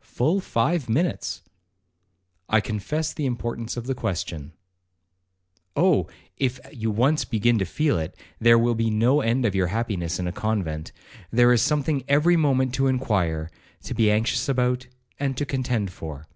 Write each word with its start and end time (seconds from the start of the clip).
'Full 0.00 0.40
five 0.40 0.90
minutes.' 0.90 1.40
'I 2.50 2.60
confess 2.60 3.14
the 3.14 3.24
importance 3.24 3.74
of 3.74 3.86
the 3.86 3.94
question.' 3.94 4.52
'Oh! 5.76 6.06
if 6.36 6.60
you 6.70 6.90
once 6.90 7.24
begin 7.24 7.56
to 7.58 7.64
feel 7.64 7.96
it, 7.98 8.14
there 8.38 8.58
will 8.58 8.74
be 8.74 8.90
no 8.90 9.22
end 9.22 9.46
of 9.46 9.54
your 9.54 9.68
happiness 9.68 10.18
in 10.18 10.28
a 10.28 10.30
convent. 10.30 10.92
There 11.30 11.54
is 11.54 11.62
something 11.62 12.04
every 12.06 12.36
moment 12.36 12.74
to 12.74 12.86
inquire, 12.86 13.50
to 13.84 13.94
be 13.94 14.10
anxious 14.10 14.46
about, 14.46 14.88
and 15.18 15.38
to 15.38 15.46
contend 15.46 15.90
for. 15.90 16.26